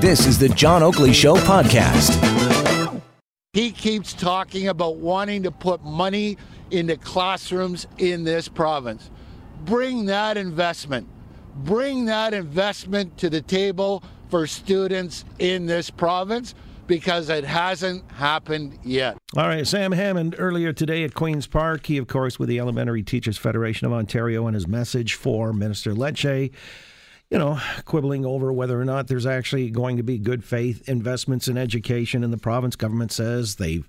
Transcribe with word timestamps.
This 0.00 0.26
is 0.26 0.38
the 0.38 0.48
John 0.50 0.82
Oakley 0.82 1.12
Show 1.12 1.36
podcast. 1.36 2.12
He 3.52 3.70
keeps 3.70 4.12
talking 4.12 4.68
about 4.68 4.96
wanting 4.96 5.42
to 5.44 5.50
put 5.50 5.82
money 5.82 6.36
into 6.70 6.96
classrooms 6.96 7.86
in 7.98 8.24
this 8.24 8.48
province. 8.48 9.10
Bring 9.64 10.06
that 10.06 10.36
investment. 10.36 11.08
Bring 11.56 12.04
that 12.06 12.34
investment 12.34 13.16
to 13.18 13.30
the 13.30 13.40
table 13.40 14.02
for 14.28 14.46
students 14.46 15.24
in 15.38 15.66
this 15.66 15.88
province 15.88 16.54
because 16.86 17.30
it 17.30 17.44
hasn't 17.44 18.08
happened 18.12 18.78
yet. 18.84 19.16
All 19.36 19.48
right, 19.48 19.66
Sam 19.66 19.92
Hammond 19.92 20.34
earlier 20.38 20.72
today 20.72 21.04
at 21.04 21.14
Queen's 21.14 21.46
Park. 21.46 21.86
He, 21.86 21.96
of 21.96 22.06
course, 22.06 22.38
with 22.38 22.48
the 22.48 22.58
Elementary 22.60 23.02
Teachers 23.02 23.38
Federation 23.38 23.86
of 23.86 23.92
Ontario 23.92 24.46
and 24.46 24.54
his 24.54 24.68
message 24.68 25.14
for 25.14 25.52
Minister 25.52 25.92
Lecce 25.92 26.52
you 27.30 27.38
know, 27.38 27.60
quibbling 27.84 28.24
over 28.24 28.52
whether 28.52 28.80
or 28.80 28.84
not 28.84 29.08
there's 29.08 29.26
actually 29.26 29.70
going 29.70 29.96
to 29.96 30.02
be 30.02 30.18
good 30.18 30.44
faith 30.44 30.88
investments 30.88 31.48
in 31.48 31.58
education. 31.58 32.22
And 32.22 32.32
the 32.32 32.38
province 32.38 32.76
government 32.76 33.12
says 33.12 33.56
they've 33.56 33.88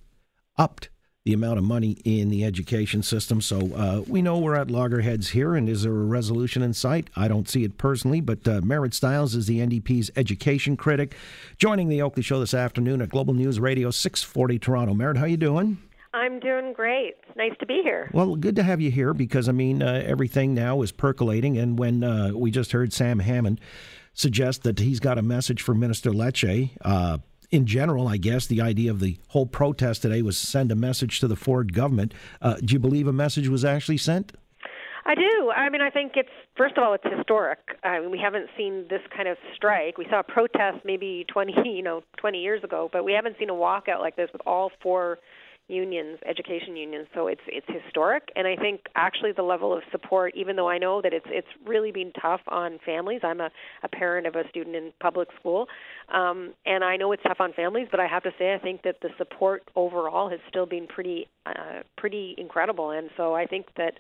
upped 0.58 0.90
the 1.24 1.34
amount 1.34 1.58
of 1.58 1.64
money 1.66 1.98
in 2.06 2.30
the 2.30 2.46
education 2.46 3.04
system. 3.04 3.42
So 3.42 3.74
uh, 3.76 4.02
we 4.08 4.22
know 4.22 4.40
we're 4.40 4.56
at 4.56 4.72
loggerheads 4.72 5.30
here. 5.30 5.56
And 5.56 5.68
is 5.68 5.84
there 5.84 5.92
a 5.92 6.06
resolution 6.06 6.62
in 6.62 6.74
sight? 6.74 7.10
I 7.18 7.28
don't 7.28 7.50
see 7.50 7.66
it 7.66 7.78
personally, 7.78 8.22
but 8.22 8.48
uh, 8.48 8.62
Marit 8.62 8.94
Stiles 8.94 9.36
is 9.36 9.46
the 9.46 9.60
NDP's 9.60 10.10
education 10.16 10.78
critic, 10.78 11.16
joining 11.58 11.90
the 11.90 12.02
Oakley 12.02 12.24
Show 12.24 12.40
this 12.40 12.54
afternoon 12.54 13.02
at 13.02 13.10
Global 13.10 13.34
News 13.34 13.60
Radio 13.60 13.92
640 13.92 14.58
Toronto. 14.58 14.94
Marit, 14.94 15.18
how 15.18 15.26
you 15.26 15.36
doing? 15.36 15.78
I'm 16.18 16.40
doing 16.40 16.74
great. 16.74 17.16
It's 17.28 17.38
Nice 17.38 17.54
to 17.60 17.68
be 17.68 17.82
here. 17.84 18.10
Well, 18.12 18.36
good 18.36 18.56
to 18.56 18.64
have 18.64 18.82
you 18.82 18.90
here 18.90 19.14
because 19.14 19.48
I 19.48 19.52
mean 19.52 19.84
uh, 19.84 20.02
everything 20.04 20.56
now 20.56 20.82
is 20.82 20.92
percolating, 20.92 21.58
and 21.58 21.78
when 21.78 22.04
uh, 22.04 22.32
we 22.34 22.50
just 22.50 22.72
heard 22.72 22.92
Sam 22.92 23.20
Hammond 23.20 23.62
suggest 24.14 24.64
that 24.64 24.80
he's 24.80 25.00
got 25.00 25.20
a 25.20 25.22
message 25.22 25.62
for 25.62 25.76
Minister 25.76 26.10
Lecce. 26.10 26.72
Uh, 26.82 27.20
in 27.52 27.68
general, 27.68 28.08
I 28.08 28.18
guess 28.18 28.48
the 28.48 28.62
idea 28.62 28.90
of 28.90 29.00
the 29.00 29.20
whole 29.28 29.46
protest 29.46 30.02
today 30.02 30.24
was 30.24 30.38
send 30.38 30.72
a 30.72 30.76
message 30.76 31.20
to 31.20 31.28
the 31.28 31.36
Ford 31.36 31.74
government. 31.74 32.16
Uh, 32.42 32.56
do 32.56 32.74
you 32.74 32.80
believe 32.80 33.08
a 33.08 33.14
message 33.14 33.48
was 33.48 33.64
actually 33.64 33.98
sent? 33.98 34.34
I 35.06 35.16
do. 35.16 35.52
I 35.56 35.70
mean, 35.70 35.82
I 35.82 35.90
think 35.90 36.14
it's 36.16 36.30
first 36.58 36.78
of 36.78 36.84
all, 36.84 36.94
it's 36.94 37.06
historic. 37.16 37.60
I 37.84 38.00
mean, 38.00 38.12
we 38.12 38.20
haven't 38.20 38.50
seen 38.58 38.88
this 38.90 39.02
kind 39.16 39.28
of 39.30 39.38
strike. 39.56 39.98
We 39.98 40.06
saw 40.10 40.20
a 40.20 40.24
protest 40.24 40.84
maybe 40.84 41.26
20, 41.32 41.54
you 41.66 41.84
know, 41.84 42.02
20 42.18 42.40
years 42.40 42.64
ago, 42.64 42.90
but 42.92 43.06
we 43.06 43.14
haven't 43.14 43.38
seen 43.38 43.50
a 43.50 43.54
walkout 43.54 44.00
like 44.00 44.16
this 44.16 44.30
with 44.34 44.42
all 44.48 44.72
four 44.82 45.20
unions, 45.68 46.20
education 46.26 46.76
unions. 46.78 47.08
So 47.14 47.28
it's 47.28 47.42
it's 47.48 47.68
historic, 47.68 48.30
and 48.36 48.48
I 48.48 48.56
think 48.56 48.82
actually 48.96 49.32
the 49.34 49.44
level 49.44 49.74
of 49.74 49.84
support, 49.92 50.34
even 50.36 50.56
though 50.56 50.70
I 50.70 50.78
know 50.78 51.02
that 51.02 51.14
it's 51.14 51.26
it's 51.30 51.48
really 51.66 51.92
been 51.92 52.12
tough 52.14 52.42
on 52.48 52.80
families. 52.86 53.22
I'm 53.24 53.42
a, 53.42 53.50
a 53.84 53.88
parent 53.90 54.28
of 54.28 54.36
a 54.36 54.48
student 54.50 54.76
in 54.76 54.94
public 55.00 55.30
school, 55.40 55.68
um, 56.14 56.54
and 56.66 56.84
I 56.84 56.96
know 56.96 57.12
it's 57.12 57.24
tough 57.24 57.40
on 57.40 57.54
families. 57.54 57.88
But 57.92 58.00
I 58.00 58.08
have 58.08 58.24
to 58.24 58.32
say, 58.40 58.54
I 58.54 58.60
think 58.60 58.84
that 58.84 59.02
the 59.02 59.10
support 59.18 59.64
overall 59.76 60.30
has 60.30 60.40
still 60.48 60.66
been 60.66 60.88
pretty 60.88 61.28
uh, 61.46 61.84
pretty 61.98 62.36
incredible, 62.38 62.92
and 62.92 63.10
so 63.18 63.34
I 63.36 63.46
think 63.46 63.68
that. 63.78 63.94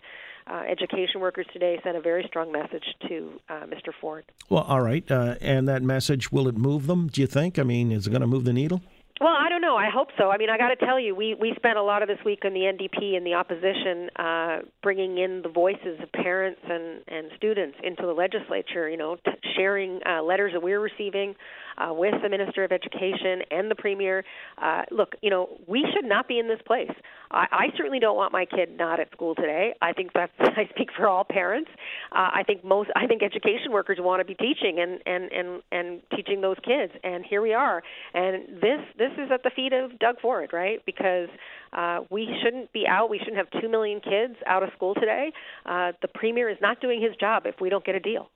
Uh, 0.49 0.61
education 0.61 1.19
workers 1.19 1.45
today 1.51 1.77
sent 1.83 1.97
a 1.97 1.99
very 1.99 2.23
strong 2.25 2.53
message 2.53 2.85
to 3.05 3.33
uh, 3.49 3.65
Mr. 3.65 3.91
Ford. 3.99 4.23
Well, 4.49 4.63
all 4.63 4.79
right. 4.79 5.03
Uh, 5.11 5.35
and 5.41 5.67
that 5.67 5.83
message, 5.83 6.31
will 6.31 6.47
it 6.47 6.55
move 6.55 6.87
them, 6.87 7.07
do 7.07 7.19
you 7.19 7.27
think? 7.27 7.59
I 7.59 7.63
mean, 7.63 7.91
is 7.91 8.07
it 8.07 8.11
going 8.11 8.21
to 8.21 8.27
move 8.27 8.45
the 8.45 8.53
needle? 8.53 8.81
Well, 9.19 9.33
I 9.35 9.49
don't 9.49 9.61
know. 9.61 9.75
I 9.75 9.89
hope 9.89 10.09
so. 10.17 10.29
I 10.29 10.37
mean, 10.37 10.49
I 10.49 10.57
got 10.57 10.69
to 10.69 10.85
tell 10.85 10.99
you, 10.99 11.15
we 11.15 11.33
we 11.33 11.53
spent 11.55 11.77
a 11.77 11.81
lot 11.81 12.03
of 12.03 12.07
this 12.07 12.19
week 12.23 12.39
in 12.43 12.53
the 12.53 12.59
NDP 12.61 13.17
and 13.17 13.25
the 13.25 13.33
opposition, 13.33 14.09
uh, 14.15 14.59
bringing 14.83 15.17
in 15.17 15.41
the 15.41 15.49
voices 15.49 15.99
of 16.01 16.11
parents 16.11 16.61
and 16.69 17.01
and 17.07 17.31
students 17.35 17.77
into 17.83 18.03
the 18.03 18.13
legislature. 18.13 18.87
You 18.87 18.97
know, 18.97 19.15
t- 19.15 19.31
sharing 19.55 20.01
uh, 20.05 20.21
letters 20.21 20.53
that 20.53 20.61
we're 20.61 20.79
receiving 20.79 21.33
uh, 21.77 21.93
with 21.93 22.13
the 22.21 22.29
Minister 22.29 22.63
of 22.63 22.71
Education 22.71 23.41
and 23.51 23.69
the 23.69 23.75
Premier. 23.75 24.23
Uh, 24.57 24.83
look, 24.91 25.15
you 25.21 25.29
know, 25.29 25.59
we 25.67 25.85
should 25.93 26.07
not 26.07 26.27
be 26.27 26.39
in 26.39 26.47
this 26.47 26.59
place. 26.65 26.91
I, 27.31 27.47
I 27.51 27.65
certainly 27.77 27.99
don't 27.99 28.15
want 28.15 28.31
my 28.31 28.45
kid 28.45 28.77
not 28.77 28.99
at 28.99 29.11
school 29.11 29.35
today. 29.35 29.73
I 29.81 29.93
think 29.93 30.11
that's 30.13 30.31
I 30.39 30.69
speak 30.73 30.89
for 30.95 31.07
all 31.07 31.23
parents. 31.23 31.69
Uh, 32.11 32.29
I 32.33 32.43
think 32.45 32.63
most 32.63 32.89
I 32.95 33.07
think 33.07 33.23
education 33.23 33.71
workers 33.71 33.97
want 33.99 34.21
to 34.21 34.25
be 34.25 34.35
teaching 34.35 34.79
and 34.79 35.01
and 35.05 35.31
and 35.31 35.61
and 35.71 36.01
teaching 36.15 36.41
those 36.41 36.57
kids. 36.63 36.93
And 37.03 37.25
here 37.25 37.41
we 37.41 37.53
are. 37.53 37.83
And 38.13 38.61
this 38.61 38.79
this 38.97 39.11
is 39.17 39.31
at 39.31 39.43
the 39.43 39.51
feet 39.55 39.73
of 39.73 39.97
Doug 39.99 40.19
Ford, 40.21 40.51
right? 40.53 40.83
Because 40.85 41.29
uh, 41.73 41.99
we 42.09 42.27
shouldn't 42.43 42.71
be 42.73 42.85
out. 42.87 43.09
We 43.09 43.19
shouldn't 43.19 43.37
have 43.37 43.61
two 43.61 43.69
million 43.69 43.99
kids 43.99 44.35
out 44.45 44.63
of 44.63 44.69
school 44.75 44.93
today. 44.95 45.31
Uh, 45.65 45.91
the 46.01 46.07
premier 46.07 46.49
is 46.49 46.57
not 46.61 46.79
doing 46.81 47.01
his 47.01 47.15
job 47.17 47.43
if 47.45 47.55
we 47.61 47.69
don't 47.69 47.85
get 47.85 47.95
a 47.95 47.99
deal. 47.99 48.29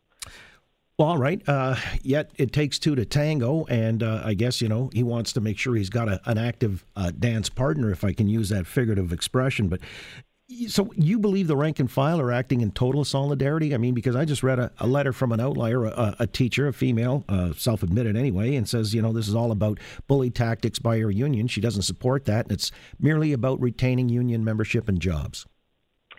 Well, 0.98 1.08
all 1.08 1.18
right. 1.18 1.42
Uh, 1.48 1.76
yet 2.04 2.32
it 2.38 2.52
takes 2.52 2.78
two 2.78 2.94
to 2.96 3.06
tango, 3.06 3.66
and 3.66 4.04
uh, 4.04 4.22
I 4.24 4.36
guess 4.36 4.62
you 4.62 4.70
know 4.70 4.92
he 4.94 5.04
wants 5.04 5.34
to 5.34 5.42
make 5.42 5.58
sure 5.58 5.76
he's 5.76 5.90
got 5.90 6.08
a, 6.08 6.22
an 6.26 6.38
active 6.38 6.86
uh, 6.96 7.12
dance 7.18 7.50
partner, 7.50 7.92
if 7.92 8.04
I 8.04 8.14
can 8.14 8.28
use 8.28 8.50
that 8.50 8.68
figurative 8.68 9.12
expression. 9.12 9.68
But 9.68 9.80
so 10.68 10.92
you 10.96 11.18
believe 11.18 11.48
the 11.48 11.56
rank 11.56 11.80
and 11.80 11.90
file 11.90 12.20
are 12.20 12.32
acting 12.32 12.62
in 12.62 12.72
total 12.72 13.06
solidarity? 13.06 13.74
I 13.74 13.78
mean, 13.78 13.94
because 13.94 14.16
I 14.16 14.26
just 14.26 14.44
read 14.44 14.60
a, 14.60 14.72
a 14.80 14.86
letter 14.86 15.14
from 15.14 15.32
an 15.32 15.40
outlier, 15.40 15.86
a, 15.86 16.16
a 16.20 16.28
teacher, 16.28 16.68
a 16.68 16.74
female, 16.74 17.24
uh, 17.30 17.54
self-admitted 17.54 18.16
anyway, 18.18 18.56
and 18.56 18.68
says, 18.68 18.94
you 18.94 19.02
know, 19.02 19.14
this 19.14 19.28
is 19.28 19.34
all 19.34 19.52
about 19.52 19.80
bully 20.08 20.30
tactics 20.30 20.78
by 20.78 21.00
her 21.00 21.10
union. 21.10 21.48
She 21.48 21.62
doesn't 21.62 21.84
support 21.84 22.26
that, 22.26 22.46
and 22.46 22.52
it's 22.52 22.72
merely 23.00 23.32
about 23.32 23.62
retaining 23.62 24.10
union 24.10 24.44
membership 24.44 24.90
and 24.90 25.00
jobs. 25.00 25.46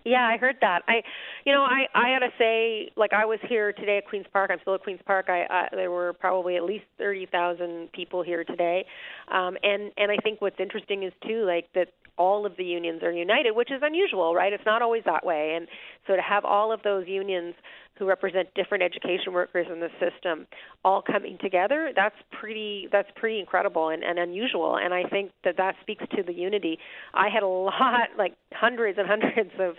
Yeah, 0.04 0.26
I 0.26 0.36
heard 0.36 0.56
that. 0.60 0.82
I, 0.88 1.02
you 1.44 1.52
know, 1.52 1.62
I 1.62 1.86
I 1.94 2.18
gotta 2.18 2.32
say, 2.38 2.90
like 2.96 3.12
I 3.12 3.24
was 3.24 3.38
here 3.48 3.72
today 3.72 3.98
at 3.98 4.06
Queens 4.06 4.26
Park. 4.32 4.50
I'm 4.52 4.58
still 4.62 4.74
at 4.74 4.82
Queens 4.82 5.00
Park. 5.06 5.26
I, 5.28 5.46
I 5.48 5.68
there 5.72 5.90
were 5.90 6.12
probably 6.12 6.56
at 6.56 6.64
least 6.64 6.84
thirty 6.98 7.26
thousand 7.26 7.92
people 7.92 8.22
here 8.22 8.42
today, 8.44 8.84
um, 9.30 9.56
and 9.62 9.92
and 9.96 10.10
I 10.10 10.16
think 10.22 10.40
what's 10.40 10.58
interesting 10.58 11.04
is 11.04 11.12
too, 11.26 11.44
like 11.46 11.68
that 11.74 11.88
all 12.18 12.44
of 12.44 12.56
the 12.56 12.64
unions 12.64 13.02
are 13.02 13.12
united, 13.12 13.52
which 13.52 13.70
is 13.70 13.80
unusual, 13.82 14.34
right? 14.34 14.52
It's 14.52 14.66
not 14.66 14.82
always 14.82 15.02
that 15.06 15.24
way, 15.24 15.54
and 15.56 15.68
so 16.06 16.16
to 16.16 16.22
have 16.22 16.44
all 16.44 16.72
of 16.72 16.82
those 16.82 17.06
unions 17.06 17.54
who 17.98 18.06
represent 18.06 18.48
different 18.54 18.82
education 18.82 19.32
workers 19.32 19.66
in 19.70 19.80
the 19.80 19.88
system 20.00 20.46
all 20.84 21.02
coming 21.02 21.38
together 21.40 21.92
that's 21.94 22.16
pretty 22.30 22.88
that's 22.90 23.08
pretty 23.16 23.38
incredible 23.38 23.88
and, 23.90 24.02
and 24.02 24.18
unusual. 24.18 24.76
And 24.76 24.94
i 24.94 25.04
think 25.04 25.32
that 25.44 25.56
that 25.56 25.74
speaks 25.80 26.04
to 26.16 26.22
the 26.22 26.32
unity. 26.32 26.78
I 27.14 27.28
had 27.28 27.42
a 27.42 27.48
lot 27.48 28.08
like 28.18 28.34
hundreds 28.52 28.98
and 28.98 29.06
hundreds 29.06 29.50
of 29.58 29.76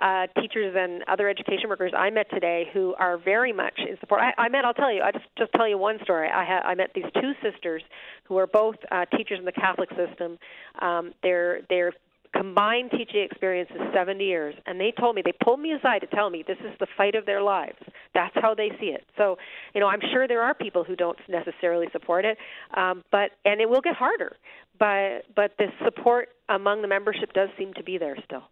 uh, 0.00 0.26
teachers 0.40 0.74
and 0.78 1.02
other 1.08 1.28
education 1.28 1.68
workers 1.68 1.92
i 1.96 2.10
met 2.10 2.28
today 2.30 2.66
who 2.72 2.94
are 2.98 3.18
very 3.18 3.52
much 3.52 3.78
in 3.78 3.96
support. 4.00 4.20
I, 4.20 4.42
I 4.42 4.48
met 4.48 4.64
i'll 4.64 4.74
tell 4.74 4.92
you 4.92 5.02
i 5.02 5.12
just 5.12 5.24
just 5.38 5.52
tell 5.52 5.68
you 5.68 5.78
one 5.78 5.98
story. 6.02 6.28
I 6.28 6.44
had 6.44 6.62
i 6.62 6.74
met 6.74 6.90
these 6.94 7.10
two 7.14 7.32
sisters 7.42 7.82
who 8.24 8.36
are 8.38 8.46
both 8.46 8.76
uh, 8.90 9.04
teachers 9.16 9.38
in 9.38 9.44
the 9.44 9.52
catholic 9.52 9.90
system. 9.90 10.38
Um, 10.80 11.12
they're 11.22 11.60
they're 11.68 11.92
combined 12.34 12.90
teaching 12.90 13.22
experience 13.22 13.70
is 13.74 13.80
70 13.92 14.24
years 14.24 14.54
and 14.66 14.80
they 14.80 14.92
told 14.98 15.14
me 15.14 15.22
they 15.24 15.32
pulled 15.44 15.60
me 15.60 15.72
aside 15.72 16.00
to 16.00 16.06
tell 16.06 16.30
me 16.30 16.44
this 16.46 16.58
is 16.60 16.72
the 16.80 16.86
fight 16.96 17.14
of 17.14 17.26
their 17.26 17.42
lives. 17.42 17.78
That's 18.14 18.34
how 18.34 18.54
they 18.54 18.70
see 18.80 18.86
it. 18.86 19.04
So 19.16 19.36
you 19.74 19.80
know 19.80 19.88
i'm 19.88 20.00
sure 20.12 20.26
there 20.26 20.42
are 20.42 20.54
people 20.54 20.84
who 20.84 20.96
don't 20.96 21.18
necessarily 21.28 21.86
support 21.92 22.24
it 22.24 22.38
um, 22.76 23.02
but 23.10 23.32
and 23.44 23.60
it 23.60 23.68
will 23.68 23.80
get 23.80 23.94
harder. 23.94 24.36
But 24.78 25.24
but 25.34 25.52
the 25.58 25.68
support 25.84 26.30
among 26.48 26.82
the 26.82 26.88
membership 26.88 27.32
does 27.32 27.48
seem 27.58 27.72
to 27.74 27.82
be 27.82 27.98
there 27.98 28.16
still. 28.24 28.44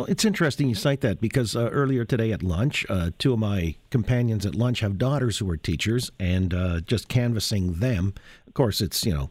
Well, 0.00 0.06
it's 0.06 0.24
interesting 0.24 0.70
you 0.70 0.74
cite 0.74 1.02
that 1.02 1.20
because 1.20 1.54
uh, 1.54 1.68
earlier 1.68 2.06
today 2.06 2.32
at 2.32 2.42
lunch, 2.42 2.86
uh, 2.88 3.10
two 3.18 3.34
of 3.34 3.38
my 3.38 3.74
companions 3.90 4.46
at 4.46 4.54
lunch 4.54 4.80
have 4.80 4.96
daughters 4.96 5.36
who 5.36 5.50
are 5.50 5.58
teachers, 5.58 6.10
and 6.18 6.54
uh, 6.54 6.80
just 6.80 7.08
canvassing 7.08 7.74
them. 7.80 8.14
Of 8.46 8.54
course, 8.54 8.80
it's 8.80 9.04
you 9.04 9.12
know 9.12 9.30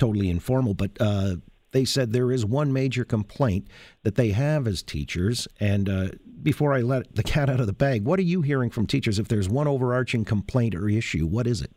totally 0.00 0.28
informal, 0.28 0.74
but 0.74 0.90
uh, 0.98 1.36
they 1.72 1.84
said 1.84 2.12
there 2.12 2.32
is 2.32 2.44
one 2.44 2.72
major 2.72 3.04
complaint 3.04 3.68
that 4.02 4.14
they 4.14 4.30
have 4.30 4.66
as 4.66 4.82
teachers. 4.82 5.48
And 5.60 5.88
uh, 5.88 6.08
before 6.42 6.72
I 6.72 6.80
let 6.80 7.14
the 7.14 7.22
cat 7.34 7.50
out 7.50 7.60
of 7.60 7.66
the 7.66 7.72
bag, 7.72 8.04
what 8.04 8.18
are 8.18 8.22
you 8.22 8.42
hearing 8.42 8.70
from 8.70 8.86
teachers? 8.86 9.18
If 9.18 9.28
there's 9.28 9.48
one 9.48 9.68
overarching 9.68 10.24
complaint 10.24 10.74
or 10.74 10.88
issue, 10.88 11.26
what 11.26 11.46
is 11.46 11.62
it? 11.62 11.72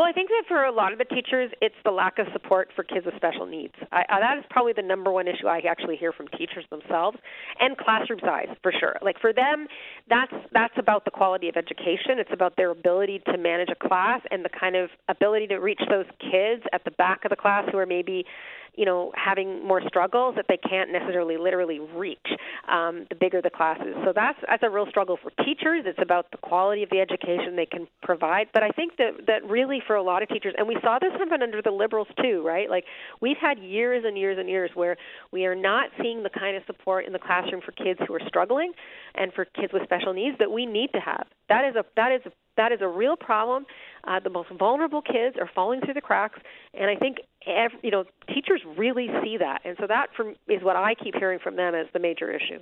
Well, 0.00 0.08
I 0.08 0.12
think 0.12 0.30
that 0.30 0.44
for 0.48 0.64
a 0.64 0.72
lot 0.72 0.92
of 0.92 0.98
the 0.98 1.04
teachers, 1.04 1.52
it's 1.60 1.74
the 1.84 1.90
lack 1.90 2.18
of 2.18 2.26
support 2.32 2.70
for 2.74 2.82
kids 2.82 3.04
with 3.04 3.14
special 3.16 3.44
needs. 3.44 3.74
I, 3.92 4.02
I, 4.08 4.20
that 4.20 4.38
is 4.38 4.44
probably 4.48 4.72
the 4.72 4.80
number 4.80 5.12
one 5.12 5.28
issue 5.28 5.46
I 5.46 5.58
actually 5.68 5.96
hear 5.96 6.10
from 6.10 6.26
teachers 6.28 6.64
themselves, 6.70 7.18
and 7.60 7.76
classroom 7.76 8.18
size 8.20 8.48
for 8.62 8.72
sure. 8.72 8.96
Like 9.02 9.20
for 9.20 9.34
them, 9.34 9.66
that's 10.08 10.32
that's 10.52 10.72
about 10.78 11.04
the 11.04 11.10
quality 11.10 11.50
of 11.50 11.56
education. 11.58 12.18
It's 12.18 12.32
about 12.32 12.56
their 12.56 12.70
ability 12.70 13.20
to 13.26 13.36
manage 13.36 13.68
a 13.68 13.74
class 13.74 14.22
and 14.30 14.42
the 14.42 14.48
kind 14.48 14.74
of 14.74 14.88
ability 15.10 15.48
to 15.48 15.56
reach 15.56 15.82
those 15.90 16.06
kids 16.18 16.62
at 16.72 16.82
the 16.84 16.92
back 16.92 17.26
of 17.26 17.28
the 17.28 17.36
class 17.36 17.68
who 17.70 17.76
are 17.76 17.84
maybe 17.84 18.24
you 18.74 18.84
know, 18.84 19.12
having 19.14 19.66
more 19.66 19.80
struggles 19.86 20.34
that 20.36 20.46
they 20.48 20.56
can't 20.56 20.92
necessarily 20.92 21.36
literally 21.36 21.78
reach 21.78 22.18
um, 22.68 23.06
the 23.08 23.16
bigger 23.16 23.42
the 23.42 23.50
classes. 23.50 23.94
So 24.04 24.12
that's 24.14 24.38
that's 24.46 24.62
a 24.62 24.70
real 24.70 24.86
struggle 24.88 25.18
for 25.22 25.30
teachers. 25.44 25.84
It's 25.86 25.98
about 26.00 26.30
the 26.30 26.38
quality 26.38 26.82
of 26.82 26.90
the 26.90 27.00
education 27.00 27.56
they 27.56 27.66
can 27.66 27.86
provide. 28.02 28.48
But 28.52 28.62
I 28.62 28.70
think 28.70 28.96
that 28.96 29.26
that 29.26 29.44
really 29.48 29.80
for 29.86 29.96
a 29.96 30.02
lot 30.02 30.22
of 30.22 30.28
teachers, 30.28 30.54
and 30.56 30.66
we 30.66 30.76
saw 30.82 30.98
this 30.98 31.12
happen 31.12 31.42
under 31.42 31.62
the 31.62 31.70
Liberals 31.70 32.08
too, 32.20 32.42
right? 32.44 32.68
Like 32.68 32.84
we've 33.20 33.36
had 33.40 33.58
years 33.58 34.04
and 34.06 34.16
years 34.16 34.38
and 34.38 34.48
years 34.48 34.70
where 34.74 34.96
we 35.32 35.46
are 35.46 35.54
not 35.54 35.90
seeing 36.00 36.22
the 36.22 36.30
kind 36.30 36.56
of 36.56 36.62
support 36.66 37.06
in 37.06 37.12
the 37.12 37.18
classroom 37.18 37.60
for 37.64 37.72
kids 37.72 38.00
who 38.06 38.14
are 38.14 38.22
struggling 38.26 38.72
and 39.14 39.32
for 39.32 39.44
kids 39.44 39.72
with 39.72 39.82
special 39.84 40.12
needs 40.12 40.36
that 40.38 40.50
we 40.50 40.66
need 40.66 40.90
to 40.92 41.00
have. 41.00 41.26
That 41.48 41.64
is 41.68 41.76
a 41.76 41.84
that 41.96 42.12
is 42.12 42.22
a, 42.26 42.30
that 42.56 42.72
is 42.72 42.80
a 42.80 42.88
real 42.88 43.16
problem. 43.16 43.66
Uh, 44.04 44.20
the 44.20 44.30
most 44.30 44.48
vulnerable 44.58 45.02
kids 45.02 45.36
are 45.38 45.50
falling 45.54 45.80
through 45.80 45.94
the 45.94 46.00
cracks, 46.00 46.38
and 46.74 46.90
I 46.90 46.96
think 46.96 47.18
every, 47.46 47.78
you 47.82 47.90
know 47.90 48.04
teachers 48.28 48.62
really 48.76 49.08
see 49.22 49.36
that, 49.38 49.60
and 49.64 49.76
so 49.80 49.86
that 49.86 50.08
from, 50.16 50.34
is 50.48 50.62
what 50.62 50.76
I 50.76 50.94
keep 50.94 51.14
hearing 51.14 51.38
from 51.38 51.56
them 51.56 51.74
as 51.74 51.86
the 51.92 51.98
major 51.98 52.30
issue. 52.30 52.60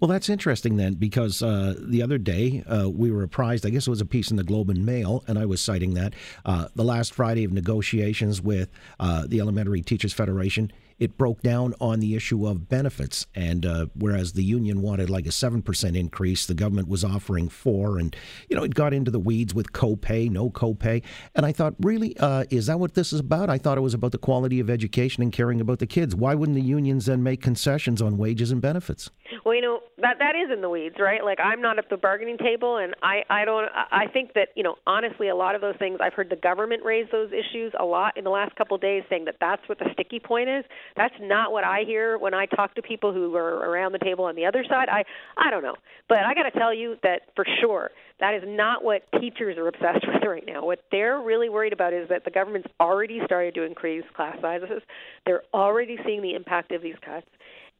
Well, 0.00 0.08
that's 0.08 0.28
interesting 0.28 0.76
then, 0.76 0.94
because 0.94 1.42
uh, 1.42 1.74
the 1.78 2.02
other 2.02 2.18
day 2.18 2.64
uh, 2.66 2.88
we 2.90 3.10
were 3.10 3.22
apprised. 3.22 3.64
I 3.64 3.70
guess 3.70 3.86
it 3.86 3.90
was 3.90 4.00
a 4.00 4.06
piece 4.06 4.30
in 4.30 4.36
the 4.36 4.44
Globe 4.44 4.70
and 4.70 4.84
Mail, 4.84 5.24
and 5.26 5.38
I 5.38 5.46
was 5.46 5.60
citing 5.60 5.94
that 5.94 6.14
uh, 6.44 6.68
the 6.74 6.84
last 6.84 7.14
Friday 7.14 7.44
of 7.44 7.52
negotiations 7.52 8.42
with 8.42 8.70
uh, 8.98 9.26
the 9.26 9.40
Elementary 9.40 9.80
Teachers 9.82 10.12
Federation 10.12 10.72
it 11.00 11.16
broke 11.16 11.40
down 11.42 11.74
on 11.80 11.98
the 12.00 12.14
issue 12.14 12.46
of 12.46 12.68
benefits. 12.68 13.26
And 13.34 13.64
uh, 13.64 13.86
whereas 13.94 14.34
the 14.34 14.44
union 14.44 14.82
wanted 14.82 15.08
like 15.08 15.26
a 15.26 15.30
7% 15.30 15.96
increase, 15.96 16.46
the 16.46 16.54
government 16.54 16.88
was 16.88 17.02
offering 17.02 17.48
4 17.48 17.98
And, 17.98 18.14
you 18.48 18.56
know, 18.56 18.62
it 18.62 18.74
got 18.74 18.92
into 18.92 19.10
the 19.10 19.18
weeds 19.18 19.54
with 19.54 19.72
copay, 19.72 20.30
no 20.30 20.50
copay. 20.50 21.02
And 21.34 21.46
I 21.46 21.52
thought, 21.52 21.74
really, 21.80 22.16
uh, 22.18 22.44
is 22.50 22.66
that 22.66 22.78
what 22.78 22.94
this 22.94 23.12
is 23.12 23.20
about? 23.20 23.48
I 23.48 23.56
thought 23.56 23.78
it 23.78 23.80
was 23.80 23.94
about 23.94 24.12
the 24.12 24.18
quality 24.18 24.60
of 24.60 24.68
education 24.68 25.22
and 25.22 25.32
caring 25.32 25.60
about 25.60 25.78
the 25.78 25.86
kids. 25.86 26.14
Why 26.14 26.34
wouldn't 26.34 26.56
the 26.56 26.62
unions 26.62 27.06
then 27.06 27.22
make 27.22 27.40
concessions 27.40 28.02
on 28.02 28.18
wages 28.18 28.52
and 28.52 28.60
benefits? 28.60 29.10
Well, 29.44 29.54
you 29.54 29.62
know, 29.62 29.80
that 29.98 30.18
that 30.18 30.34
is 30.36 30.50
in 30.52 30.60
the 30.60 30.68
weeds, 30.68 30.96
right? 30.98 31.24
Like 31.24 31.38
I'm 31.40 31.62
not 31.62 31.78
at 31.78 31.88
the 31.88 31.96
bargaining 31.96 32.36
table 32.38 32.76
and 32.76 32.94
I 33.02 33.22
I 33.30 33.44
don't 33.44 33.68
I 33.74 34.06
think 34.12 34.34
that, 34.34 34.48
you 34.54 34.62
know, 34.62 34.76
honestly 34.86 35.28
a 35.28 35.36
lot 35.36 35.54
of 35.54 35.60
those 35.60 35.76
things 35.78 35.98
I've 36.02 36.14
heard 36.14 36.30
the 36.30 36.36
government 36.36 36.84
raise 36.84 37.06
those 37.10 37.30
issues 37.32 37.72
a 37.78 37.84
lot 37.84 38.16
in 38.16 38.24
the 38.24 38.30
last 38.30 38.54
couple 38.56 38.74
of 38.74 38.80
days 38.80 39.02
saying 39.08 39.24
that 39.26 39.36
that's 39.40 39.66
what 39.68 39.78
the 39.78 39.86
sticky 39.92 40.20
point 40.20 40.48
is. 40.48 40.64
That's 40.96 41.14
not 41.20 41.52
what 41.52 41.64
I 41.64 41.84
hear 41.86 42.18
when 42.18 42.34
I 42.34 42.46
talk 42.46 42.74
to 42.74 42.82
people 42.82 43.12
who 43.12 43.34
are 43.36 43.70
around 43.70 43.92
the 43.92 43.98
table 43.98 44.24
on 44.24 44.36
the 44.36 44.46
other 44.46 44.64
side. 44.68 44.88
I 44.88 45.04
I 45.36 45.50
don't 45.50 45.62
know. 45.62 45.76
But 46.08 46.18
I 46.20 46.34
got 46.34 46.44
to 46.44 46.58
tell 46.58 46.74
you 46.74 46.96
that 47.02 47.22
for 47.34 47.44
sure 47.60 47.90
that 48.20 48.34
is 48.34 48.42
not 48.46 48.84
what 48.84 49.02
teachers 49.20 49.56
are 49.56 49.68
obsessed 49.68 50.06
with 50.06 50.22
right 50.24 50.44
now. 50.46 50.64
What 50.64 50.80
they're 50.90 51.20
really 51.20 51.48
worried 51.48 51.72
about 51.72 51.92
is 51.92 52.08
that 52.08 52.24
the 52.24 52.30
government's 52.30 52.68
already 52.78 53.20
started 53.24 53.54
to 53.54 53.62
increase 53.64 54.04
class 54.14 54.36
sizes. 54.40 54.82
They're 55.26 55.42
already 55.54 55.98
seeing 56.04 56.22
the 56.22 56.34
impact 56.34 56.72
of 56.72 56.82
these 56.82 56.96
cuts 57.04 57.26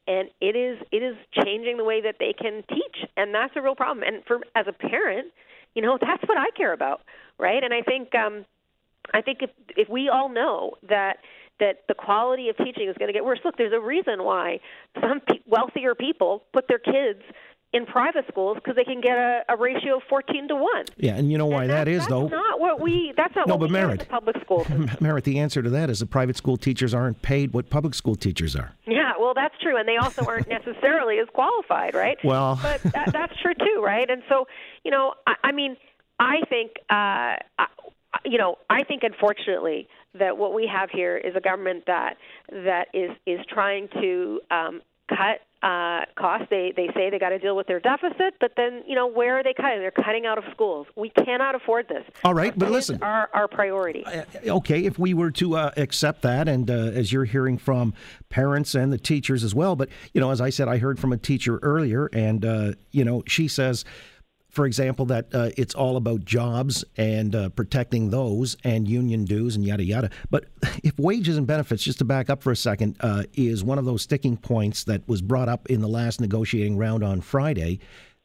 and 0.07 0.29
it 0.39 0.55
is 0.55 0.79
it 0.91 1.03
is 1.03 1.15
changing 1.43 1.77
the 1.77 1.83
way 1.83 2.01
that 2.01 2.15
they 2.19 2.33
can 2.33 2.63
teach 2.69 3.07
and 3.17 3.33
that's 3.33 3.53
a 3.55 3.61
real 3.61 3.75
problem 3.75 4.03
and 4.05 4.23
for 4.25 4.39
as 4.55 4.65
a 4.67 4.73
parent 4.73 5.27
you 5.75 5.81
know 5.81 5.97
that's 5.99 6.23
what 6.27 6.37
i 6.37 6.49
care 6.57 6.73
about 6.73 7.01
right 7.37 7.63
and 7.63 7.73
i 7.73 7.81
think 7.81 8.13
um 8.15 8.45
i 9.13 9.21
think 9.21 9.39
if 9.41 9.49
if 9.77 9.89
we 9.89 10.09
all 10.09 10.29
know 10.29 10.73
that 10.87 11.17
that 11.61 11.83
the 11.87 11.93
quality 11.93 12.49
of 12.49 12.57
teaching 12.57 12.89
is 12.89 12.97
going 12.97 13.07
to 13.07 13.13
get 13.13 13.23
worse 13.23 13.39
look 13.45 13.55
there's 13.55 13.73
a 13.73 13.79
reason 13.79 14.23
why 14.23 14.59
some 14.99 15.21
pe- 15.21 15.39
wealthier 15.47 15.95
people 15.95 16.43
put 16.51 16.67
their 16.67 16.79
kids 16.79 17.21
in 17.73 17.85
private 17.85 18.25
schools 18.27 18.55
because 18.55 18.75
they 18.75 18.83
can 18.83 18.99
get 18.99 19.17
a, 19.17 19.43
a, 19.47 19.55
ratio 19.55 19.97
of 19.97 20.03
14 20.09 20.49
to 20.49 20.55
1. 20.55 20.85
Yeah, 20.97 21.15
and 21.15 21.31
you 21.31 21.37
know 21.37 21.45
why 21.45 21.61
and 21.61 21.71
that, 21.71 21.85
that 21.85 21.87
is, 21.87 22.05
though? 22.07 22.23
That's 22.23 22.33
not 22.33 22.59
what 22.59 22.81
we, 22.81 23.13
that's 23.15 23.33
not 23.35 23.47
no, 23.47 23.53
what 23.55 23.61
but 23.61 23.69
we 23.69 23.73
Marit, 23.73 23.99
the 24.01 24.05
public 24.07 24.35
schools. 24.41 24.67
Marit, 24.99 25.23
the 25.23 25.39
answer 25.39 25.61
to 25.61 25.69
that 25.69 25.89
is 25.89 25.99
the 25.99 26.05
private 26.05 26.35
school 26.35 26.57
teachers 26.57 26.93
aren't 26.93 27.21
paid 27.21 27.53
what 27.53 27.69
public 27.69 27.93
school 27.93 28.15
teachers 28.15 28.57
are. 28.57 28.73
Yeah, 28.85 29.13
well, 29.17 29.33
that's 29.33 29.55
true. 29.61 29.77
And 29.77 29.87
they 29.87 29.95
also 29.95 30.25
aren't 30.25 30.49
necessarily 30.49 31.19
as 31.19 31.27
qualified, 31.33 31.95
right? 31.95 32.17
Well. 32.23 32.59
But 32.61 32.83
that, 32.91 33.13
that's 33.13 33.39
true, 33.41 33.53
too, 33.53 33.81
right? 33.81 34.09
And 34.09 34.21
so, 34.27 34.47
you 34.83 34.91
know, 34.91 35.13
I, 35.25 35.35
I 35.45 35.51
mean, 35.53 35.77
I 36.19 36.41
think, 36.49 36.71
uh, 36.89 37.35
you 38.25 38.37
know, 38.37 38.57
I 38.69 38.83
think 38.83 39.03
unfortunately 39.03 39.87
that 40.17 40.37
what 40.37 40.53
we 40.53 40.67
have 40.67 40.89
here 40.89 41.17
is 41.17 41.35
a 41.35 41.41
government 41.41 41.83
that 41.87 42.17
that 42.51 42.87
is 42.93 43.11
is 43.25 43.39
trying 43.49 43.87
to 43.99 44.41
um, 44.51 44.81
cut 45.09 45.41
uh, 45.63 46.01
costs. 46.17 46.47
They 46.49 46.73
they 46.75 46.87
say 46.95 47.09
they 47.09 47.19
got 47.19 47.29
to 47.29 47.39
deal 47.39 47.55
with 47.55 47.67
their 47.67 47.79
deficit, 47.79 48.33
but 48.39 48.53
then 48.57 48.83
you 48.87 48.95
know 48.95 49.07
where 49.07 49.39
are 49.39 49.43
they 49.43 49.53
cutting? 49.53 49.79
They're 49.79 49.91
cutting 49.91 50.25
out 50.25 50.37
of 50.37 50.43
schools. 50.51 50.87
We 50.95 51.09
cannot 51.09 51.55
afford 51.55 51.87
this. 51.87 52.03
All 52.23 52.33
right, 52.33 52.57
but 52.57 52.71
listen, 52.71 53.01
our 53.01 53.29
our 53.33 53.47
priority. 53.47 54.03
Uh, 54.05 54.23
okay, 54.45 54.85
if 54.85 54.97
we 54.97 55.13
were 55.13 55.31
to 55.31 55.55
uh, 55.55 55.71
accept 55.77 56.23
that, 56.23 56.47
and 56.47 56.69
uh, 56.69 56.73
as 56.73 57.13
you're 57.13 57.25
hearing 57.25 57.57
from 57.57 57.93
parents 58.29 58.75
and 58.75 58.91
the 58.91 58.97
teachers 58.97 59.43
as 59.43 59.53
well, 59.53 59.75
but 59.75 59.89
you 60.13 60.21
know, 60.21 60.31
as 60.31 60.41
I 60.41 60.49
said, 60.49 60.67
I 60.67 60.77
heard 60.77 60.99
from 60.99 61.13
a 61.13 61.17
teacher 61.17 61.59
earlier, 61.61 62.07
and 62.11 62.43
uh, 62.43 62.71
you 62.91 63.05
know, 63.05 63.23
she 63.27 63.47
says 63.47 63.85
for 64.51 64.65
example, 64.65 65.05
that 65.05 65.33
uh, 65.33 65.49
it's 65.57 65.73
all 65.73 65.97
about 65.97 66.25
jobs 66.25 66.83
and 66.97 67.35
uh, 67.35 67.49
protecting 67.49 68.09
those 68.09 68.57
and 68.63 68.87
union 68.87 69.25
dues 69.25 69.55
and 69.55 69.65
yada 69.65 69.83
yada. 69.83 70.09
But 70.29 70.45
if 70.83 70.97
wages 70.99 71.37
and 71.37 71.47
benefits, 71.47 71.83
just 71.83 71.99
to 71.99 72.05
back 72.05 72.29
up 72.29 72.43
for 72.43 72.51
a 72.51 72.55
second, 72.55 72.97
uh, 72.99 73.23
is 73.33 73.63
one 73.63 73.79
of 73.79 73.85
those 73.85 74.01
sticking 74.01 74.37
points 74.37 74.83
that 74.83 75.07
was 75.07 75.21
brought 75.21 75.49
up 75.49 75.67
in 75.67 75.81
the 75.81 75.87
last 75.87 76.21
negotiating 76.21 76.77
round 76.77 77.03
on 77.03 77.21
Friday, 77.21 77.79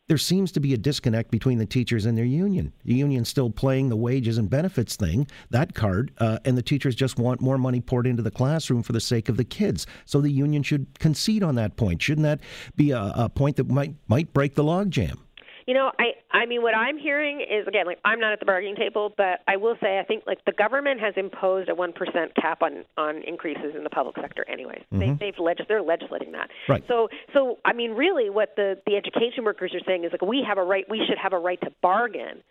there 0.09 0.19
seems 0.19 0.53
to 0.53 0.61
be 0.61 0.73
a 0.73 0.77
disconnect 0.77 1.31
between 1.33 1.59
the 1.59 1.67
teachers 1.67 2.07
and 2.07 2.17
their 2.17 2.25
union. 2.25 2.73
The 2.85 2.95
union's 2.95 3.29
still 3.29 3.51
playing 3.51 3.89
the 3.89 3.97
wages 3.97 4.39
and 4.39 4.49
benefits 4.49 4.95
thing, 4.95 5.27
that 5.51 5.75
card, 5.75 6.13
uh, 6.19 6.39
and 6.45 6.57
the 6.57 6.63
teachers 6.63 6.95
just 6.95 7.19
want 7.19 7.41
more 7.41 7.59
money 7.59 7.81
poured 7.81 8.07
into 8.07 8.23
the 8.23 8.31
classroom 8.31 8.85
for 8.85 8.93
the 8.93 9.01
sake 9.01 9.29
of 9.29 9.37
the 9.37 9.45
kids. 9.45 9.87
So 10.05 10.21
the 10.21 10.31
union 10.31 10.63
should 10.63 10.99
concede 11.01 11.43
on 11.43 11.57
that 11.57 11.77
point. 11.77 12.03
Shouldn't 12.03 12.25
that 12.25 12.41
be 12.77 12.93
a, 12.93 13.13
a 13.17 13.29
point 13.29 13.57
that 13.57 13.69
might 13.69 13.95
might 14.07 14.33
break 14.33 14.55
the 14.55 14.65
logjam? 14.65 15.19
You 15.67 15.75
know, 15.75 15.91
I 15.99 16.13
I 16.31 16.47
mean, 16.47 16.63
what 16.63 16.77
I'm 16.77 16.97
hearing 16.97 17.41
is 17.41 17.67
again, 17.67 17.87
like 17.87 17.99
I'm 18.05 18.21
not 18.21 18.33
at 18.33 18.39
the 18.39 18.47
bargaining 18.47 18.77
table, 18.77 19.13
but 19.17 19.41
I 19.49 19.57
will 19.57 19.77
say 19.83 19.99
I 19.99 20.05
think 20.05 20.23
like 20.25 20.45
the 20.45 20.53
government 20.53 21.01
has 21.01 21.15
imposed 21.17 21.69
a 21.69 21.75
one 21.75 21.93
percent 21.93 22.35
cap 22.37 22.63
on 22.63 22.85
on 22.97 23.23
increases 23.27 23.75
in 23.77 23.83
the 23.83 23.91
public 23.91 24.15
sector. 24.21 24.49
Anyways, 24.49 24.83
mm-hmm. 24.93 24.99
they, 25.01 25.27
they've 25.27 25.39
legis- 25.41 25.67
they're 25.69 25.83
legislating 25.83 26.33
that. 26.33 26.51
Right. 26.69 26.85
So 26.87 27.09
so 27.35 27.59
I 27.65 27.73
mean, 27.73 27.93
really, 27.93 28.31
what 28.31 28.55
the 28.55 28.79
the 28.87 28.97
education 28.97 29.45
workers 29.45 29.75
are 29.75 29.85
saying 29.85 30.05
is 30.05 30.13
like 30.13 30.23
we 30.23 30.45
have 30.47 30.59
a 30.59 30.63
right, 30.63 30.85
we 30.89 31.03
should 31.09 31.19
have 31.19 31.33
a 31.33 31.39
right 31.39 31.61
to 31.63 31.71
bargain 31.83 32.45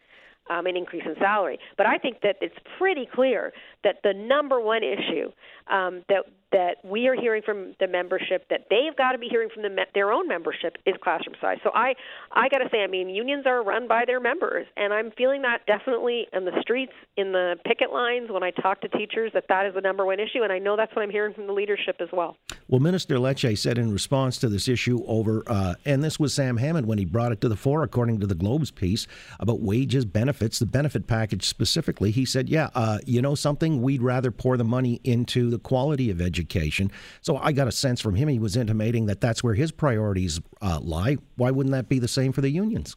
um, 0.50 0.66
an 0.66 0.78
increase 0.78 1.04
in 1.06 1.16
salary. 1.20 1.60
But 1.78 1.86
I 1.88 1.98
think 1.98 2.22
that 2.22 2.38
it's 2.42 2.56
pretty 2.78 3.08
clear 3.12 3.54
that 3.84 3.98
the 4.04 4.14
number 4.14 4.60
one 4.60 4.82
issue 4.84 5.32
um, 5.68 6.04
that 6.10 6.26
that 6.52 6.78
we 6.84 7.08
are 7.08 7.16
hearing 7.16 7.42
from 7.44 7.76
the 7.80 7.88
membership 7.88 8.48
that 8.50 8.68
they've 8.70 8.96
got 8.96 9.12
to 9.12 9.18
be 9.18 9.28
hearing 9.28 9.50
from 9.54 9.64
the 9.64 9.70
me- 9.70 9.84
their 9.94 10.12
own 10.12 10.28
membership 10.28 10.78
is 10.86 10.96
classroom 11.04 11.36
size. 11.42 11.58
So 11.64 11.72
I 11.74 11.96
I 12.32 12.50
got 12.50 12.60
to 12.60 12.70
say, 12.72 12.84
I 12.84 12.88
mean, 12.88 13.10
unions 13.10 13.46
are 13.46 13.64
run 13.64 13.88
by 13.88 14.04
their 14.06 14.20
members, 14.20 14.68
and 14.78 14.94
I'm 14.94 15.12
feeling 15.12 15.42
that 15.42 15.66
definitely 15.66 16.28
in 16.32 16.46
the 16.46 16.52
streets, 16.62 16.94
in 17.18 17.32
the 17.32 17.56
picket 17.66 17.92
lines, 17.92 18.30
when 18.30 18.44
I 18.44 18.52
talk 18.52 18.82
to 18.82 18.88
teachers, 18.88 19.32
that 19.34 19.46
that 19.50 19.66
is 19.66 19.74
the 19.74 19.82
number 19.82 20.06
one 20.06 20.20
issue, 20.20 20.44
and 20.44 20.52
I 20.52 20.60
know 20.60 20.78
that's 20.78 20.96
what 20.96 21.02
I'm 21.02 21.10
hearing 21.10 21.34
from 21.34 21.48
the 21.48 21.54
leadership 21.54 21.98
as 22.00 22.10
well. 22.14 22.38
Well, 22.68 22.80
Minister 22.80 23.16
Lecce 23.16 23.58
said 23.58 23.78
in 23.78 23.92
response 23.92 24.38
to 24.38 24.50
this 24.50 24.68
issue 24.68 25.04
over, 25.08 25.44
uh, 25.48 25.76
and 25.86 26.04
this 26.04 26.20
was 26.20 26.34
Sam 26.34 26.58
Hammond 26.58 26.88
when 26.88 26.98
he 26.98 27.06
brought 27.06 27.32
it 27.32 27.42
to 27.42 27.50
the 27.50 27.56
fore, 27.56 27.84
according 27.84 28.20
to 28.22 28.28
the 28.28 28.36
Globe's 28.36 28.72
piece 28.72 29.08
about 29.40 29.62
wages, 29.62 30.06
benefits, 30.06 30.60
the 30.60 30.66
benefit 30.66 31.08
package 31.08 31.44
specifically. 31.46 32.12
He 32.12 32.26
said, 32.26 32.50
"Yeah, 32.50 32.70
uh, 32.76 33.00
you 33.06 33.22
know 33.22 33.36
something, 33.36 33.82
we'd 33.82 34.02
rather 34.02 34.32
pour 34.32 34.58
the 34.58 34.64
money 34.64 35.02
into 35.04 35.50
the 35.50 35.60
quality 35.60 36.10
of 36.10 36.22
education." 36.22 36.45
Education. 36.46 36.92
So 37.22 37.38
I 37.38 37.52
got 37.52 37.68
a 37.68 37.72
sense 37.72 38.02
from 38.02 38.16
him 38.16 38.28
he 38.28 38.40
was 38.40 38.56
intimating 38.56 39.08
that 39.08 39.20
that's 39.22 39.44
where 39.44 39.56
his 39.56 39.72
priorities 39.72 40.40
uh, 40.62 40.80
lie. 40.80 41.18
Why 41.38 41.52
wouldn't 41.52 41.74
that 41.74 41.90
be 41.90 42.00
the 42.00 42.08
same 42.08 42.32
for 42.32 42.42
the 42.42 42.50
unions? 42.50 42.96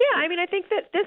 Yeah, 0.00 0.18
I 0.18 0.28
mean, 0.28 0.38
I 0.38 0.46
think 0.46 0.66
that 0.70 0.88
this 0.92 1.06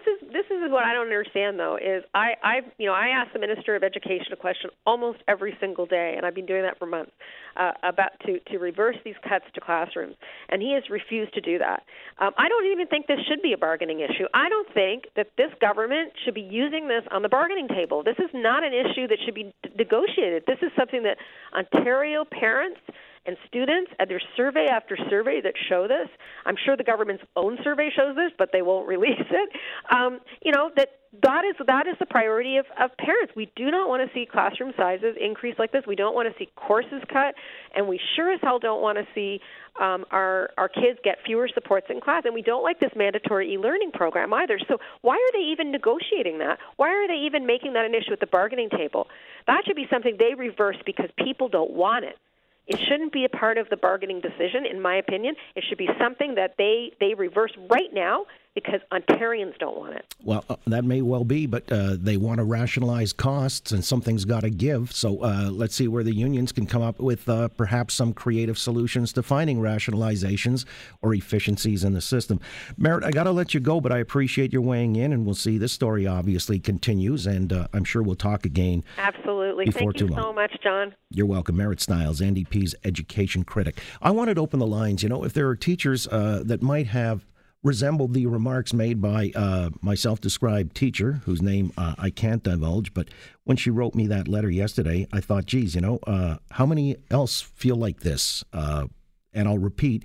is 0.66 0.72
what 0.72 0.84
I 0.84 0.94
don't 0.94 1.06
understand 1.06 1.60
though 1.60 1.78
is 1.78 2.04
I 2.14 2.34
I 2.44 2.56
you 2.78 2.88
know 2.88 2.94
I 2.94 3.10
ask 3.10 3.34
the 3.34 3.40
minister 3.40 3.76
of 3.76 3.84
education 3.84 4.32
a 4.32 4.36
question 4.36 4.70
almost 4.86 5.20
every 5.28 5.56
single 5.60 5.86
day, 5.86 6.14
and 6.16 6.26
I've 6.26 6.36
been 6.36 6.46
doing 6.46 6.64
that 6.64 6.80
for 6.80 6.86
months 6.86 7.12
uh, 7.56 7.72
about 7.84 8.12
to 8.26 8.40
to 8.52 8.58
reverse 8.58 8.96
these 9.04 9.16
cuts 9.28 9.46
to 9.56 9.62
classrooms, 9.62 10.16
and 10.50 10.62
he 10.62 10.74
has 10.74 10.84
refused 10.90 11.34
to 11.34 11.42
do 11.42 11.58
that. 11.60 11.84
Um, 12.20 12.32
I 12.38 12.50
don't 12.50 12.72
even 12.72 12.88
think 12.88 13.08
this 13.08 13.20
should 13.28 13.42
be 13.42 13.54
a 13.54 13.58
bargaining 13.58 14.00
issue. 14.00 14.26
I 14.34 14.50
don't 14.50 14.72
think 14.74 15.06
that 15.16 15.28
this 15.38 15.52
government 15.60 16.14
should 16.24 16.34
be 16.34 16.42
using 16.42 16.88
this 16.88 17.04
on 17.12 17.22
the 17.22 17.30
bargaining 17.30 17.68
table. 17.68 18.04
This 18.04 18.20
is 18.20 18.30
not 18.34 18.64
an 18.64 18.74
issue 18.74 19.08
that 19.08 19.18
should 19.26 19.36
be 19.36 19.54
negotiated. 19.78 20.44
This 20.48 20.60
is 20.62 20.72
something 20.78 21.04
that 21.04 21.18
Ontario 21.54 22.26
parents 22.26 22.80
and 23.26 23.38
students, 23.48 23.92
and 24.00 24.10
there's 24.10 24.26
survey 24.36 24.68
after 24.68 24.98
survey 25.10 25.42
that 25.42 25.54
show 25.70 25.88
this. 25.88 26.10
I'm 26.46 26.56
sure 26.66 26.76
the 26.76 26.84
government's 26.84 27.24
own 27.36 27.58
survey 27.64 27.90
shows 27.96 28.16
this, 28.16 28.32
but 28.38 28.50
they 28.52 28.62
won't 28.62 28.88
release 28.94 29.20
it. 29.20 29.50
Um, 29.90 30.20
you 30.42 30.52
know 30.52 30.72
that 30.76 30.90
that 31.22 31.46
is 31.46 31.56
that 31.68 31.86
is 31.88 31.96
the 32.00 32.08
priority 32.08 32.58
of, 32.58 32.66
of 32.80 32.90
parents. 32.98 33.34
We 33.36 33.52
do 33.56 33.70
not 33.70 33.88
want 33.88 34.08
to 34.08 34.14
see 34.14 34.26
classroom 34.26 34.74
sizes 34.76 35.16
increase 35.20 35.56
like 35.60 35.72
this. 35.72 35.84
We 35.88 35.96
don't 35.96 36.16
want 36.16 36.32
to 36.32 36.38
see 36.40 36.50
courses 36.56 37.04
cut, 37.08 37.36
and 37.76 37.88
we 37.88 38.00
sure 38.16 38.32
as 38.32 38.40
hell 38.42 38.58
don't 38.58 38.82
want 38.82 38.98
to 38.98 39.06
see 39.14 39.40
um, 39.80 40.06
our 40.12 40.50
our 40.58 40.68
kids 40.68 41.00
get 41.04 41.20
fewer 41.26 41.48
supports 41.54 41.88
in 41.90 42.02
class. 42.02 42.24
And 42.26 42.34
we 42.34 42.42
don't 42.42 42.64
like 42.64 42.80
this 42.80 42.92
mandatory 42.96 43.54
e-learning 43.54 43.92
program 43.92 44.34
either. 44.34 44.60
So 44.68 44.80
why 45.02 45.16
are 45.16 45.32
they 45.34 45.52
even 45.52 45.72
negotiating 45.72 46.40
that? 46.40 46.58
Why 46.78 46.90
are 46.90 47.08
they 47.08 47.26
even 47.26 47.46
making 47.46 47.74
that 47.74 47.86
an 47.86 47.94
issue 47.94 48.12
at 48.12 48.20
the 48.20 48.28
bargaining 48.28 48.70
table? 48.70 49.08
That 49.46 49.64
should 49.66 49.76
be 49.76 49.88
something 49.90 50.18
they 50.18 50.34
reverse 50.34 50.78
because 50.86 51.10
people 51.18 51.48
don't 51.48 51.72
want 51.72 52.06
it. 52.06 52.18
It 52.68 52.80
shouldn't 52.88 53.12
be 53.12 53.26
a 53.26 53.30
part 53.30 53.58
of 53.58 53.70
the 53.70 53.78
bargaining 53.78 54.22
decision, 54.22 54.66
in 54.70 54.82
my 54.82 54.96
opinion. 54.96 55.36
It 55.56 55.64
should 55.68 55.78
be 55.78 55.90
something 56.00 56.36
that 56.36 56.56
they, 56.58 56.92
they 57.00 57.14
reverse 57.14 57.52
right 57.70 57.92
now 57.94 58.26
because 58.56 58.82
Ontarians 58.92 59.58
don't 59.58 59.78
want 59.78 59.96
it. 59.96 60.06
Well, 60.24 60.46
uh, 60.48 60.56
that 60.68 60.84
may 60.84 61.02
well 61.02 61.24
be, 61.24 61.48
but 61.48 61.72
uh, 61.72 61.96
they 62.00 62.18
want 62.18 62.38
to 62.38 62.44
rationalize 62.44 63.12
costs, 63.12 63.72
and 63.72 63.84
something's 63.84 64.26
got 64.26 64.42
to 64.42 64.50
give. 64.50 64.92
So 64.92 65.24
uh, 65.24 65.50
let's 65.52 65.76
see 65.76 65.88
where 65.88 66.04
the 66.04 66.14
unions 66.14 66.52
can 66.52 66.68
come 66.68 66.82
up 66.82 67.00
with 67.00 67.28
uh, 67.28 67.48
perhaps 67.50 67.94
some 67.96 68.14
creative 68.14 68.58
solutions 68.58 69.12
to 69.14 69.24
finding 69.24 69.60
rationalizations 69.60 70.66
or 71.02 71.14
efficiencies 71.14 71.84
in 71.84 71.94
the 71.94 72.02
system. 72.02 72.40
Marit, 72.78 73.04
I 73.04 73.12
got 73.12 73.24
to 73.24 73.32
let 73.32 73.54
you 73.54 73.60
go, 73.60 73.82
but 73.82 73.92
I 73.92 73.98
appreciate 73.98 74.54
your 74.54 74.62
weighing 74.62 74.96
in, 74.96 75.14
and 75.14 75.26
we'll 75.26 75.36
see 75.36 75.58
this 75.58 75.74
story 75.74 76.06
obviously 76.06 76.60
continues, 76.60 77.26
and 77.26 77.52
uh, 77.52 77.68
I'm 77.74 77.84
sure 77.84 78.04
we'll 78.04 78.16
talk 78.16 78.46
again. 78.46 78.84
Absolutely. 78.98 79.66
Thank 79.72 80.00
you 80.00 80.08
too 80.08 80.14
so 80.14 80.32
much, 80.32 80.56
John. 80.64 80.94
You're 81.10 81.26
welcome. 81.26 81.58
Marit 81.58 81.82
Stiles, 81.82 82.22
NDP's 82.22 82.76
education 82.84 83.44
critic. 83.44 83.80
I 84.02 84.12
wanted 84.12 84.36
to 84.36 84.42
open 84.42 84.60
the 84.60 84.68
lines. 84.68 85.02
You 85.02 85.10
know, 85.10 85.24
if 85.24 85.34
there 85.34 85.48
are 85.48 85.56
teachers 85.56 86.08
uh, 86.08 86.44
that 86.46 86.62
might 86.62 86.88
have 86.88 87.26
resembled 87.64 88.14
the 88.14 88.26
remarks 88.26 88.74
made 88.74 89.02
by 89.02 89.32
uh, 89.36 89.70
my 89.82 89.96
self 89.96 90.20
described 90.20 90.76
teacher, 90.76 91.22
whose 91.26 91.42
name 91.42 91.72
uh, 91.78 91.96
I 91.98 92.10
can't 92.10 92.44
divulge, 92.44 92.94
but 92.94 93.10
when 93.46 93.58
she 93.58 93.70
wrote 93.70 93.96
me 93.96 94.08
that 94.08 94.28
letter 94.28 94.50
yesterday, 94.50 95.08
I 95.12 95.22
thought, 95.22 95.46
geez, 95.46 95.76
you 95.76 95.82
know, 95.82 96.00
uh, 96.06 96.38
how 96.52 96.66
many 96.66 96.98
else 97.10 97.42
feel 97.42 97.76
like 97.76 98.02
this? 98.02 98.44
Uh, 98.54 98.88
and 99.34 99.48
I'll 99.48 99.58
repeat. 99.58 100.04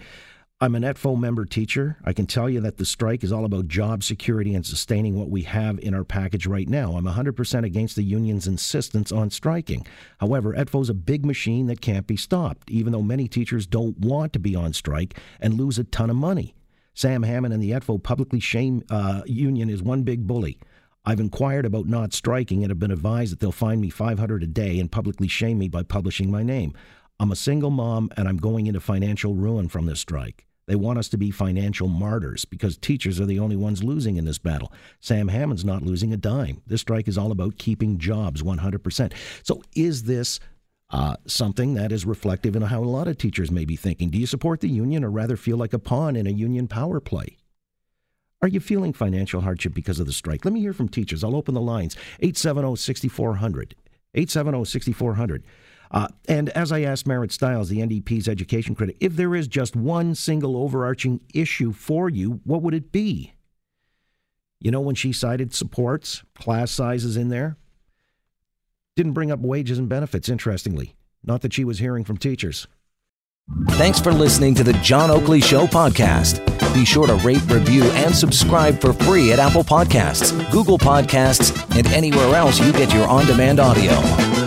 I'm 0.60 0.74
an 0.74 0.82
ETFO 0.82 1.16
member 1.16 1.44
teacher. 1.44 1.98
I 2.04 2.12
can 2.12 2.26
tell 2.26 2.50
you 2.50 2.60
that 2.62 2.78
the 2.78 2.84
strike 2.84 3.22
is 3.22 3.30
all 3.30 3.44
about 3.44 3.68
job 3.68 4.02
security 4.02 4.54
and 4.54 4.66
sustaining 4.66 5.16
what 5.16 5.30
we 5.30 5.42
have 5.42 5.78
in 5.78 5.94
our 5.94 6.02
package 6.02 6.48
right 6.48 6.68
now. 6.68 6.96
I'm 6.96 7.04
100% 7.04 7.64
against 7.64 7.94
the 7.94 8.02
union's 8.02 8.48
insistence 8.48 9.12
on 9.12 9.30
striking. 9.30 9.86
However, 10.18 10.54
ETFO 10.54 10.82
is 10.82 10.90
a 10.90 10.94
big 10.94 11.24
machine 11.24 11.68
that 11.68 11.80
can't 11.80 12.08
be 12.08 12.16
stopped, 12.16 12.72
even 12.72 12.92
though 12.92 13.02
many 13.02 13.28
teachers 13.28 13.68
don't 13.68 13.98
want 13.98 14.32
to 14.32 14.40
be 14.40 14.56
on 14.56 14.72
strike 14.72 15.16
and 15.38 15.54
lose 15.54 15.78
a 15.78 15.84
ton 15.84 16.10
of 16.10 16.16
money. 16.16 16.56
Sam 16.98 17.22
Hammond 17.22 17.54
and 17.54 17.62
the 17.62 17.70
ETFO 17.70 18.02
publicly 18.02 18.40
shame 18.40 18.82
uh, 18.90 19.22
union 19.24 19.70
is 19.70 19.80
one 19.80 20.02
big 20.02 20.26
bully. 20.26 20.58
I've 21.04 21.20
inquired 21.20 21.64
about 21.64 21.86
not 21.86 22.12
striking 22.12 22.64
and 22.64 22.72
have 22.72 22.80
been 22.80 22.90
advised 22.90 23.30
that 23.30 23.38
they'll 23.38 23.52
fine 23.52 23.80
me 23.80 23.88
500 23.88 24.42
a 24.42 24.48
day 24.48 24.80
and 24.80 24.90
publicly 24.90 25.28
shame 25.28 25.60
me 25.60 25.68
by 25.68 25.84
publishing 25.84 26.28
my 26.28 26.42
name. 26.42 26.74
I'm 27.20 27.30
a 27.30 27.36
single 27.36 27.70
mom 27.70 28.10
and 28.16 28.26
I'm 28.26 28.36
going 28.36 28.66
into 28.66 28.80
financial 28.80 29.36
ruin 29.36 29.68
from 29.68 29.86
this 29.86 30.00
strike. 30.00 30.44
They 30.66 30.74
want 30.74 30.98
us 30.98 31.08
to 31.10 31.16
be 31.16 31.30
financial 31.30 31.86
martyrs 31.86 32.44
because 32.44 32.76
teachers 32.76 33.20
are 33.20 33.26
the 33.26 33.38
only 33.38 33.54
ones 33.54 33.84
losing 33.84 34.16
in 34.16 34.24
this 34.24 34.38
battle. 34.38 34.72
Sam 34.98 35.28
Hammond's 35.28 35.64
not 35.64 35.84
losing 35.84 36.12
a 36.12 36.16
dime. 36.16 36.62
This 36.66 36.80
strike 36.80 37.06
is 37.06 37.16
all 37.16 37.30
about 37.30 37.58
keeping 37.58 37.98
jobs 37.98 38.42
100%. 38.42 39.12
So 39.44 39.62
is 39.76 40.02
this 40.02 40.40
uh, 40.90 41.16
something 41.26 41.74
that 41.74 41.92
is 41.92 42.06
reflective 42.06 42.56
in 42.56 42.62
how 42.62 42.82
a 42.82 42.84
lot 42.84 43.08
of 43.08 43.18
teachers 43.18 43.50
may 43.50 43.64
be 43.64 43.76
thinking? 43.76 44.10
Do 44.10 44.18
you 44.18 44.26
support 44.26 44.60
the 44.60 44.68
union 44.68 45.04
or 45.04 45.10
rather 45.10 45.36
feel 45.36 45.56
like 45.56 45.72
a 45.72 45.78
pawn 45.78 46.16
in 46.16 46.26
a 46.26 46.30
union 46.30 46.68
power 46.68 47.00
play? 47.00 47.36
Are 48.40 48.48
you 48.48 48.60
feeling 48.60 48.92
financial 48.92 49.40
hardship 49.40 49.74
because 49.74 49.98
of 49.98 50.06
the 50.06 50.12
strike? 50.12 50.44
Let 50.44 50.54
me 50.54 50.60
hear 50.60 50.72
from 50.72 50.88
teachers. 50.88 51.24
I'll 51.24 51.36
open 51.36 51.54
the 51.54 51.60
lines 51.60 51.96
870 52.20 52.76
6400. 52.76 53.74
870 54.14 54.64
6400. 54.64 55.44
Uh, 55.90 56.08
and 56.28 56.50
as 56.50 56.70
I 56.70 56.82
asked 56.82 57.06
Marit 57.06 57.32
Stiles, 57.32 57.68
the 57.68 57.78
NDP's 57.78 58.28
education 58.28 58.74
critic, 58.74 58.96
if 59.00 59.16
there 59.16 59.34
is 59.34 59.48
just 59.48 59.74
one 59.74 60.14
single 60.14 60.56
overarching 60.56 61.20
issue 61.34 61.72
for 61.72 62.08
you, 62.08 62.40
what 62.44 62.62
would 62.62 62.74
it 62.74 62.92
be? 62.92 63.32
You 64.60 64.70
know, 64.70 64.80
when 64.80 64.94
she 64.94 65.12
cited 65.12 65.54
supports, 65.54 66.22
class 66.34 66.70
sizes 66.70 67.16
in 67.16 67.28
there, 67.28 67.56
didn't 68.98 69.12
bring 69.12 69.30
up 69.30 69.38
wages 69.38 69.78
and 69.78 69.88
benefits, 69.88 70.28
interestingly. 70.28 70.96
Not 71.22 71.42
that 71.42 71.52
she 71.52 71.64
was 71.64 71.78
hearing 71.78 72.02
from 72.02 72.16
teachers. 72.16 72.66
Thanks 73.70 74.00
for 74.00 74.12
listening 74.12 74.56
to 74.56 74.64
the 74.64 74.72
John 74.74 75.08
Oakley 75.08 75.40
Show 75.40 75.68
podcast. 75.68 76.44
Be 76.74 76.84
sure 76.84 77.06
to 77.06 77.14
rate, 77.14 77.48
review, 77.48 77.84
and 77.84 78.12
subscribe 78.12 78.80
for 78.80 78.92
free 78.92 79.32
at 79.32 79.38
Apple 79.38 79.62
Podcasts, 79.62 80.32
Google 80.50 80.78
Podcasts, 80.78 81.54
and 81.78 81.86
anywhere 81.88 82.34
else 82.34 82.58
you 82.58 82.72
get 82.72 82.92
your 82.92 83.06
on 83.06 83.24
demand 83.26 83.60
audio. 83.60 84.37